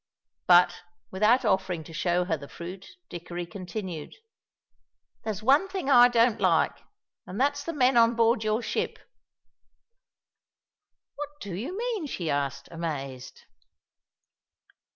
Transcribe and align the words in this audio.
But, 0.47 0.81
without 1.11 1.45
offering 1.45 1.83
to 1.83 1.93
show 1.93 2.25
her 2.25 2.35
the 2.35 2.47
fruit, 2.49 2.87
Dickory 3.07 3.45
continued: 3.45 4.15
"There's 5.23 5.43
one 5.43 5.67
thing 5.67 5.91
I 5.91 6.07
don't 6.07 6.41
like, 6.41 6.75
and 7.27 7.39
that's 7.39 7.63
the 7.63 7.71
men 7.71 7.97
on 7.97 8.15
board 8.15 8.43
your 8.43 8.63
ship." 8.63 8.97
"What 11.17 11.29
do 11.39 11.53
you 11.53 11.77
mean?" 11.77 12.07
she 12.07 12.31
asked, 12.31 12.67
amazed. 12.71 13.43